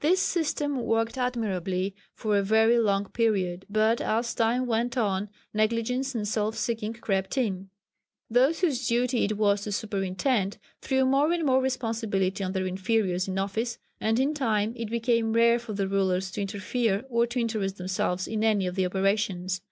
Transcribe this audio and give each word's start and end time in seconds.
This 0.00 0.20
system 0.20 0.74
worked 0.80 1.16
admirably 1.16 1.94
for 2.12 2.36
a 2.36 2.42
very 2.42 2.76
long 2.80 3.04
period. 3.08 3.66
But 3.70 4.00
as 4.00 4.34
time 4.34 4.66
went 4.66 4.96
on 4.98 5.28
negligence 5.54 6.12
and 6.12 6.26
self 6.26 6.56
seeking 6.56 6.92
crept 6.94 7.38
in. 7.38 7.70
Those 8.28 8.58
whose 8.62 8.88
duty 8.88 9.26
it 9.26 9.36
was 9.36 9.62
to 9.62 9.70
superintend, 9.70 10.58
threw 10.82 11.04
more 11.04 11.30
and 11.30 11.44
more 11.46 11.62
responsibility 11.62 12.42
on 12.42 12.50
their 12.50 12.66
inferiors 12.66 13.28
in 13.28 13.38
office, 13.38 13.78
and 14.00 14.18
in 14.18 14.34
time 14.34 14.72
it 14.76 14.90
became 14.90 15.34
rare 15.34 15.60
for 15.60 15.72
the 15.72 15.86
rulers 15.86 16.32
to 16.32 16.40
interfere 16.42 17.04
or 17.08 17.28
to 17.28 17.38
interest 17.38 17.76
themselves 17.76 18.26
in 18.26 18.42
any 18.42 18.66
of 18.66 18.74
the 18.74 18.84
operations. 18.86 19.62